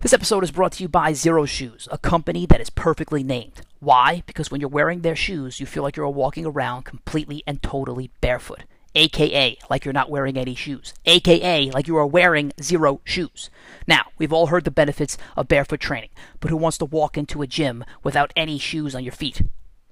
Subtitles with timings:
[0.00, 3.62] This episode is brought to you by Xero Shoes, a company that is perfectly named.
[3.80, 4.22] Why?
[4.26, 8.10] Because when you're wearing their shoes, you feel like you're walking around completely and totally
[8.20, 8.64] barefoot.
[8.94, 10.92] AKA, like you're not wearing any shoes.
[11.06, 13.48] AKA, like you are wearing zero shoes.
[13.88, 16.10] Now, we've all heard the benefits of barefoot training,
[16.40, 19.40] but who wants to walk into a gym without any shoes on your feet?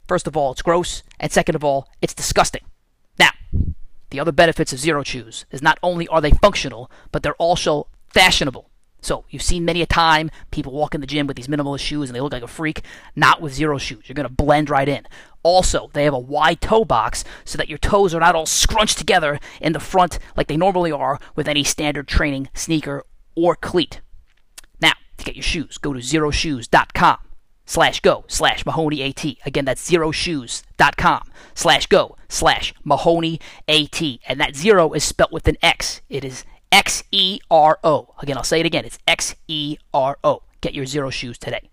[0.07, 2.62] First of all, it's gross, and second of all, it's disgusting.
[3.18, 3.30] Now,
[4.11, 7.86] the other benefits of Xero Shoes is not only are they functional, but they're also
[8.11, 8.68] fashionable.
[9.05, 12.08] So you've seen many a time people walk in the gym with these minimalist shoes
[12.08, 12.82] and they look like a freak.
[13.14, 14.04] Not with Xero Shoes.
[14.08, 15.07] You're going to blend right in.
[15.43, 18.96] Also, they have a wide toe box so that your toes are not all scrunched
[18.96, 23.04] together in the front like they normally are with any standard training sneaker
[23.35, 24.00] or cleat.
[24.80, 27.18] Now, to get your shoes, go to xeroshoes.com
[27.66, 29.25] slash go slash Mahoney AT.
[29.44, 34.02] Again, that's xeroshoes.com slash go slash Mahoney AT.
[34.27, 36.00] And that zero is spelt with an X.
[36.08, 38.17] It is X E R O.
[38.19, 38.84] Again, I'll say it again.
[38.84, 40.42] It's X E R O.
[40.61, 41.70] Get your Xero Shoes today.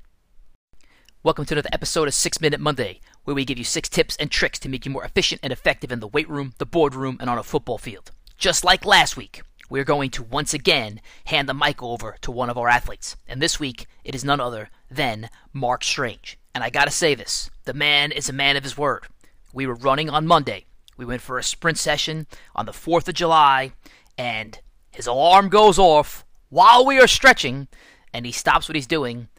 [1.24, 4.30] Welcome to another episode of 6 Minute Monday, where we give you six tips and
[4.30, 7.32] tricks to make you more efficient and effective in the weight room, the boardroom, and
[7.32, 8.12] on a football field.
[8.38, 12.52] Just like last week, we're going to once again hand the mic over to one
[12.52, 13.16] of our athletes.
[13.28, 16.38] And this week, it is none other than Mark Strange.
[16.54, 19.08] And I gotta say this the man is a man of his word.
[19.52, 20.66] We were running on Monday.
[20.96, 23.72] We went for a sprint session on the 4th of July,
[24.16, 24.60] and
[24.92, 27.68] his alarm goes off while we are stretching,
[28.14, 29.30] and he stops what he's doing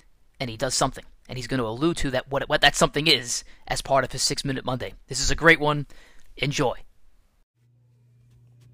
[0.40, 1.04] and he does something.
[1.28, 4.12] And he's going to allude to that what, what that something is as part of
[4.12, 4.94] his six minute Monday.
[5.06, 5.86] This is a great one.
[6.36, 6.74] Enjoy.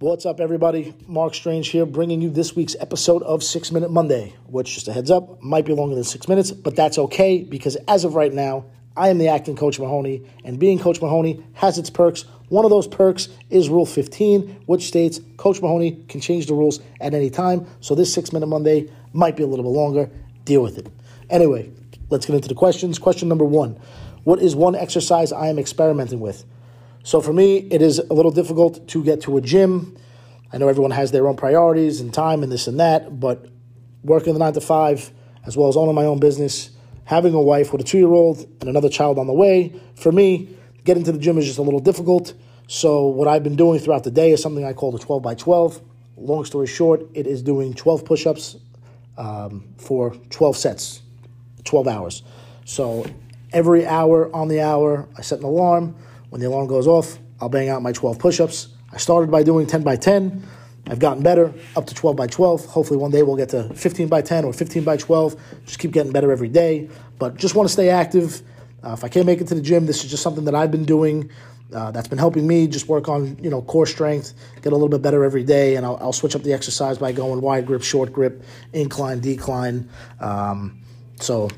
[0.00, 0.94] What's up, everybody?
[1.06, 4.92] Mark Strange here, bringing you this week's episode of Six Minute Monday, which, just a
[4.92, 8.32] heads up, might be longer than six minutes, but that's okay because as of right
[8.32, 12.24] now, I am the acting Coach Mahoney, and being Coach Mahoney has its perks.
[12.48, 16.80] One of those perks is Rule 15, which states Coach Mahoney can change the rules
[17.00, 17.66] at any time.
[17.80, 20.10] So this six minute Monday might be a little bit longer.
[20.44, 20.88] Deal with it.
[21.28, 21.70] Anyway,
[22.08, 22.98] let's get into the questions.
[22.98, 23.78] Question number one
[24.24, 26.44] What is one exercise I am experimenting with?
[27.02, 29.96] So for me, it is a little difficult to get to a gym.
[30.52, 33.46] I know everyone has their own priorities and time and this and that, but
[34.02, 35.10] working the nine to five,
[35.44, 36.70] as well as owning my own business,
[37.04, 40.10] having a wife with a two year old and another child on the way, for
[40.10, 40.57] me,
[40.88, 42.32] getting to the gym is just a little difficult.
[42.66, 45.34] So, what I've been doing throughout the day is something I call the 12 by
[45.34, 45.82] 12.
[46.16, 48.56] Long story short, it is doing 12 push ups
[49.18, 51.02] um, for 12 sets,
[51.64, 52.22] 12 hours.
[52.64, 53.04] So,
[53.52, 55.94] every hour on the hour, I set an alarm.
[56.30, 58.68] When the alarm goes off, I'll bang out my 12 push ups.
[58.90, 60.42] I started by doing 10 by 10.
[60.86, 62.64] I've gotten better up to 12 by 12.
[62.64, 65.36] Hopefully, one day we'll get to 15 by 10 or 15 by 12.
[65.66, 66.88] Just keep getting better every day.
[67.18, 68.40] But just want to stay active.
[68.84, 70.70] Uh, if I can't make it to the gym, this is just something that I've
[70.70, 71.30] been doing.
[71.74, 74.88] Uh, that's been helping me just work on you know core strength, get a little
[74.88, 77.82] bit better every day, and I'll, I'll switch up the exercise by going wide grip,
[77.82, 79.88] short grip, incline, decline.
[80.18, 80.80] Um,
[81.20, 81.50] so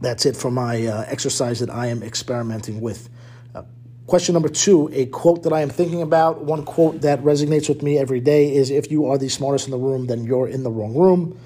[0.00, 3.08] that's it for my uh, exercise that I am experimenting with.
[3.54, 3.62] Uh,
[4.08, 6.42] question number two: A quote that I am thinking about.
[6.42, 9.70] One quote that resonates with me every day is, "If you are the smartest in
[9.70, 11.38] the room, then you're in the wrong room."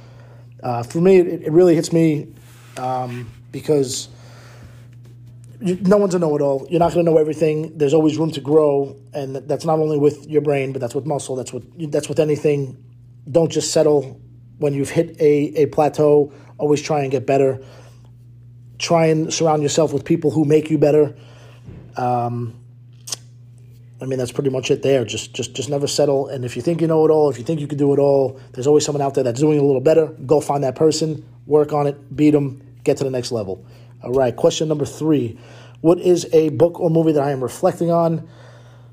[0.63, 2.29] Uh, for me, it, it, really hits me
[2.77, 4.09] um, because
[5.61, 6.67] you, no one's a know-it-all.
[6.71, 7.77] You're not going to know everything.
[7.77, 11.07] There's always room to grow, and that's not only with your brain, but that's with
[11.07, 11.37] muscle.
[11.37, 12.83] That's with that's with anything.
[13.31, 14.21] Don't just settle
[14.59, 16.33] when you've hit a, a plateau.
[16.59, 17.63] Always try and get better.
[18.79, 21.15] Try and surround yourself with people who make you better.
[21.97, 22.57] Um,
[24.03, 25.05] I mean, that's pretty much it there.
[25.05, 26.29] Just, just, just never settle.
[26.29, 27.99] And if you think you know it all, if you think you can do it
[27.99, 30.07] all, there's always someone out there that's doing a little better.
[30.07, 33.63] Go find that person, work on it, beat them, get to the next level.
[34.03, 35.39] All right, question number three.
[35.83, 38.27] What is a book or movie that I am reflecting on?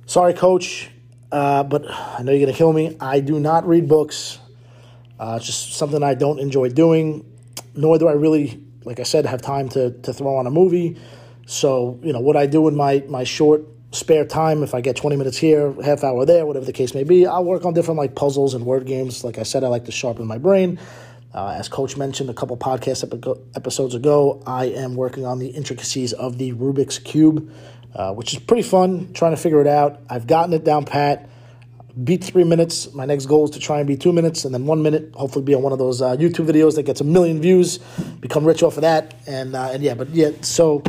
[0.06, 0.90] Sorry, coach,
[1.32, 2.98] uh, but I know you're going to kill me.
[3.00, 4.40] I do not read books.
[5.18, 7.26] Uh, it's just something I don't enjoy doing,
[7.74, 11.00] nor do I really, like I said, have time to, to throw on a movie.
[11.46, 14.98] So, you know, what I do in my, my short spare time, if I get
[14.98, 17.98] 20 minutes here, half hour there, whatever the case may be, I'll work on different
[17.98, 19.24] like puzzles and word games.
[19.24, 20.80] Like I said, I like to sharpen my brain.
[21.34, 25.50] Uh, as Coach mentioned a couple podcast epi- episodes ago, I am working on the
[25.50, 27.52] intricacies of the Rubik's Cube,
[27.94, 30.02] uh, which is pretty fun, trying to figure it out.
[30.10, 31.30] I've gotten it down pat.
[32.04, 32.94] Beat three minutes.
[32.94, 35.12] My next goal is to try and be two minutes, and then one minute.
[35.16, 37.80] Hopefully, be on one of those uh, YouTube videos that gets a million views.
[38.20, 40.30] Become rich off of that, and uh, and yeah, but yeah.
[40.42, 40.84] So,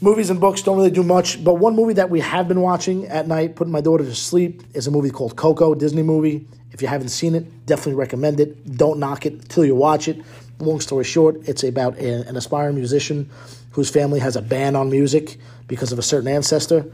[0.00, 1.42] movies and books don't really do much.
[1.42, 4.62] But one movie that we have been watching at night, putting my daughter to sleep,
[4.74, 6.46] is a movie called Coco, Disney movie.
[6.72, 8.76] If you haven't seen it, definitely recommend it.
[8.76, 10.22] Don't knock it till you watch it.
[10.60, 13.30] Long story short, it's about an aspiring musician
[13.72, 16.90] whose family has a ban on music because of a certain ancestor.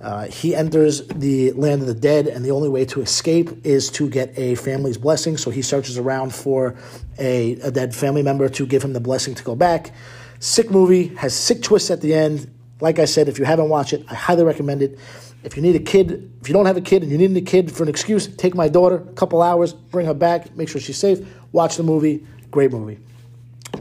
[0.00, 3.90] Uh, he enters the land of the dead, and the only way to escape is
[3.90, 5.36] to get a family's blessing.
[5.36, 6.76] So he searches around for
[7.18, 9.92] a, a dead family member to give him the blessing to go back.
[10.38, 12.52] Sick movie, has sick twists at the end.
[12.80, 14.98] Like I said, if you haven't watched it, I highly recommend it.
[15.44, 17.40] If you need a kid, if you don't have a kid and you need a
[17.40, 20.80] kid for an excuse, take my daughter, a couple hours, bring her back, make sure
[20.80, 22.26] she's safe, watch the movie.
[22.50, 22.98] Great movie.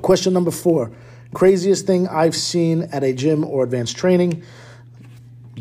[0.01, 0.91] Question number four
[1.33, 4.41] craziest thing I've seen at a gym or advanced training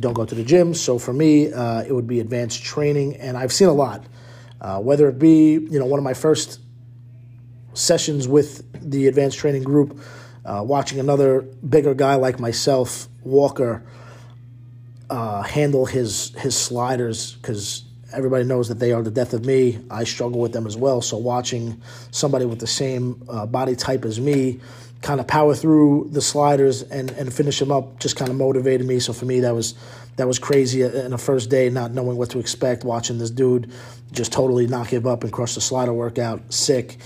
[0.01, 0.75] don't go to the gym.
[0.75, 4.05] So for me, uh, it would be advanced training, and I've seen a lot.
[4.61, 6.61] Uh, whether it be you know one of my first
[7.75, 10.01] sessions with the advanced training group,
[10.45, 13.83] uh, watching another bigger guy like myself, Walker,
[15.11, 19.79] uh, handle his his sliders because everybody knows that they are the death of me.
[19.91, 21.01] I struggle with them as well.
[21.01, 24.61] So watching somebody with the same uh, body type as me
[25.03, 28.87] kind of power through the sliders and, and finish them up just kind of motivated
[28.87, 28.99] me.
[28.99, 29.75] So for me, that was
[30.17, 33.71] that was crazy in the first day, not knowing what to expect, watching this dude
[34.13, 36.53] just totally not give up and crush the slider workout.
[36.53, 36.99] Sick.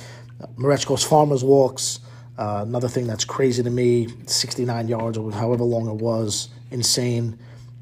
[0.56, 2.00] Marechko's farmers walks.
[2.38, 7.36] Uh, another thing that's crazy to me, 69 yards or however long it was, insane.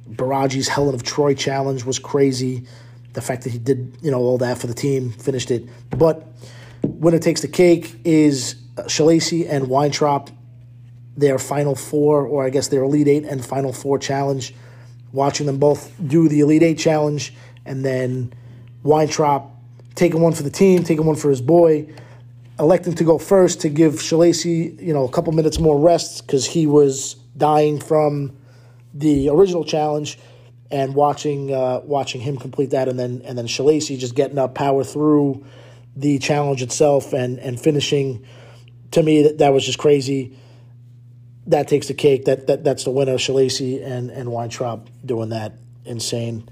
[0.09, 2.67] Baraji's Helen of Troy challenge was crazy.
[3.13, 5.69] The fact that he did, you know, all that for the team, finished it.
[5.91, 6.27] But
[6.83, 10.31] winner takes the cake is Shalacy and Weintraub,
[11.19, 14.55] their Final Four, or I guess their Elite Eight and Final Four challenge.
[15.13, 17.35] Watching them both do the Elite Eight challenge,
[17.67, 18.33] and then
[18.83, 19.51] Weintraub
[19.95, 21.89] taking one for the team, taking one for his boy,
[22.59, 26.47] electing to go first to give Shalacy, you know, a couple minutes more rest because
[26.47, 28.37] he was dying from
[28.95, 30.19] the original challenge,
[30.71, 34.55] and watching uh, watching him complete that, and then and then Shalacy just getting up,
[34.55, 35.45] power through
[35.95, 38.27] the challenge itself, and and finishing
[38.93, 40.37] to me, that, that was just crazy.
[41.49, 42.25] That takes the cake.
[42.25, 45.53] That, that That's the winner, Shalacy and, and Weintraub doing that.
[45.85, 46.49] Insane.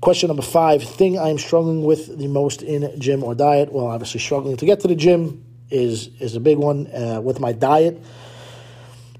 [0.00, 3.72] Question number five thing I'm struggling with the most in gym or diet.
[3.72, 6.88] Well, obviously, struggling to get to the gym is, is a big one.
[6.88, 8.02] Uh, with my diet,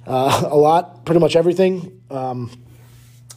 [0.06, 2.00] uh, a lot, pretty much everything.
[2.11, 2.50] Um,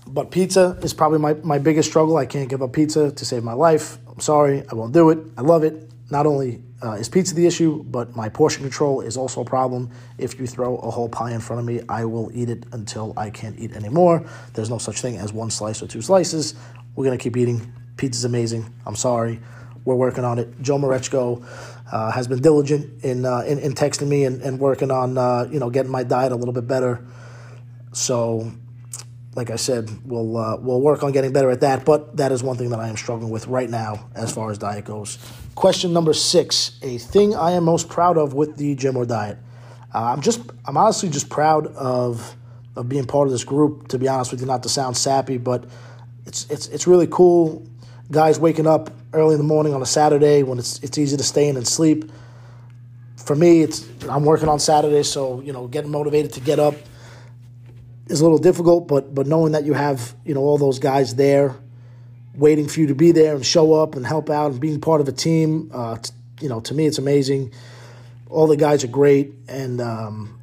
[0.08, 2.18] but pizza is probably my, my biggest struggle.
[2.18, 3.98] I can't give up pizza to save my life.
[4.08, 5.20] I'm sorry, I won't do it.
[5.38, 5.90] I love it.
[6.12, 9.90] Not only uh, is pizza the issue, but my portion control is also a problem.
[10.20, 13.14] If you throw a whole pie in front of me, I will eat it until
[13.18, 14.24] I can't eat anymore.
[14.54, 16.54] There's no such thing as one slice or two slices.
[16.96, 17.74] We're going to keep eating.
[17.98, 18.74] Pizza's amazing.
[18.86, 19.40] I'm sorry.
[19.84, 20.62] We're working on it.
[20.62, 21.46] Joe Marechko
[21.92, 25.48] uh, has been diligent in, uh, in, in, texting me and, and working on uh,
[25.52, 27.06] you know getting my diet a little bit better.
[27.94, 28.52] So
[29.36, 31.86] like I said, we'll uh, we'll work on getting better at that.
[31.86, 34.58] But that is one thing that I am struggling with right now as far as
[34.58, 35.18] diet goes.
[35.56, 39.38] Question number six: A thing I am most proud of with the gym or diet.
[39.94, 42.36] Uh, I'm just I'm honestly just proud of
[42.76, 43.90] of being part of this group.
[43.90, 45.66] To be honest with you, not to sound sappy, but
[46.26, 47.66] it's it's it's really cool.
[48.12, 51.24] Guys waking up early in the morning on a Saturday when it's it's easy to
[51.24, 52.12] stay in and sleep.
[53.18, 56.76] For me, it's I'm working on Saturday, so you know, getting motivated to get up
[58.08, 61.16] is a little difficult, but but knowing that you have you know all those guys
[61.16, 61.56] there,
[62.36, 65.02] waiting for you to be there and show up and help out and being part
[65.02, 66.12] of a team, uh, t-
[66.42, 67.52] you know, to me it's amazing.
[68.30, 70.35] All the guys are great, and um,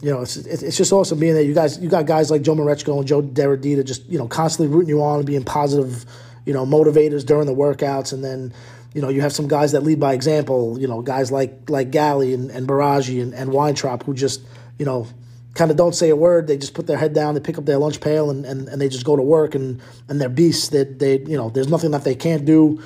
[0.00, 1.42] you know it's it's just awesome being there.
[1.42, 4.74] You guys, you got guys like Joe Marechko and Joe Deradita just you know constantly
[4.74, 6.04] rooting you on and being positive,
[6.44, 8.52] you know, motivators during the workouts, and then
[8.96, 11.90] you know, you have some guys that lead by example, you know, guys like like
[11.90, 14.40] Galley and, and Baraji and, and Weintraub who just,
[14.78, 15.06] you know,
[15.52, 16.46] kind of don't say a word.
[16.46, 18.80] They just put their head down, they pick up their lunch pail, and, and, and
[18.80, 19.54] they just go to work.
[19.54, 20.68] And, and they're beasts.
[20.70, 22.82] That they, you know, there's nothing that they can't do.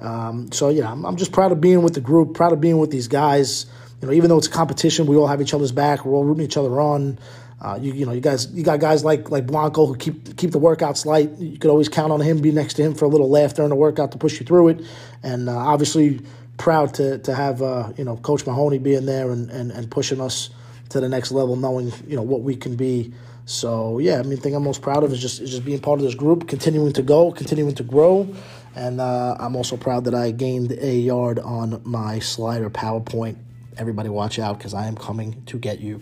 [0.00, 2.78] Um, so yeah, I'm, I'm just proud of being with the group, proud of being
[2.78, 3.66] with these guys.
[4.04, 6.04] You know, even though it's a competition, we all have each other's back.
[6.04, 7.18] We're all rooting each other on.
[7.58, 10.50] Uh, you, you know, you guys, you got guys like like Blanco who keep keep
[10.50, 11.30] the workouts light.
[11.38, 13.70] You could always count on him, be next to him for a little laugh during
[13.70, 14.82] the workout to push you through it.
[15.22, 16.20] And uh, obviously,
[16.58, 20.20] proud to to have uh, you know Coach Mahoney being there and, and, and pushing
[20.20, 20.50] us
[20.90, 23.14] to the next level, knowing you know what we can be.
[23.46, 25.80] So yeah, I mean, the thing I'm most proud of is just is just being
[25.80, 28.28] part of this group, continuing to go, continuing to grow,
[28.76, 33.36] and uh, I'm also proud that I gained a yard on my slider PowerPoint.
[33.76, 36.00] Everybody, watch out because I am coming to get you.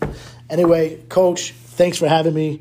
[0.51, 2.61] Anyway, Coach, thanks for having me.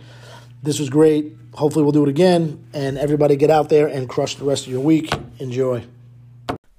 [0.64, 1.36] This was great.
[1.54, 2.66] Hopefully, we'll do it again.
[2.74, 5.14] And everybody, get out there and crush the rest of your week.
[5.40, 5.84] Enjoy.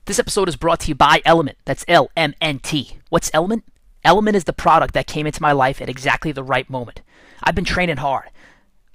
[0.06, 1.58] This episode is brought to you by Element.
[1.64, 2.98] That's L M N T.
[3.10, 3.64] What's Element?
[4.04, 7.02] Element is the product that came into my life at exactly the right moment.
[7.42, 8.30] I've been training hard.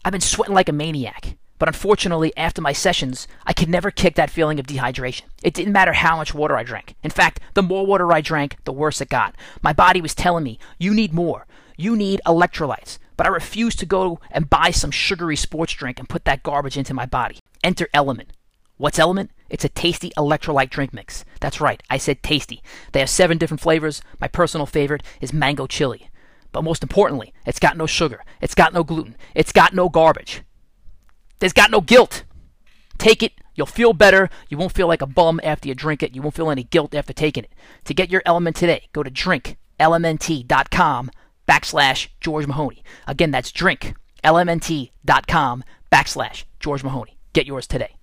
[0.03, 1.37] I've been sweating like a maniac.
[1.59, 5.23] But unfortunately, after my sessions, I could never kick that feeling of dehydration.
[5.41, 6.95] It didn't matter how much water I drank.
[7.03, 9.35] In fact, the more water I drank, the worse it got.
[9.61, 11.47] My body was telling me, you need more.
[11.75, 12.99] You need electrolytes.
[13.17, 16.77] but I refused to go and buy some sugary sports drink and put that garbage
[16.77, 17.39] into my body.
[17.63, 18.31] Enter Element.
[18.77, 19.31] What's Element?
[19.49, 21.25] It's a tasty electrolyte drink mix.
[21.41, 22.61] That's right, I said tasty.
[22.91, 24.01] They have seven different flavors.
[24.21, 26.09] My personal favorite is mango chili.
[26.51, 30.43] But most importantly, it's got no sugar, it's got no gluten, it's got no garbage.
[31.39, 32.23] There's got no guilt.
[32.97, 34.29] Take it, you'll feel better.
[34.49, 36.15] You won't feel like a bum after you drink it.
[36.15, 37.51] You won't feel any guilt after taking it.
[37.85, 41.11] To get your element today, go to drinklmnt.com
[41.47, 42.83] backslash George Mahoney.
[43.05, 47.17] Again, that's drinklmnt.com backslash George Mahoney.
[47.33, 47.96] Get yours today.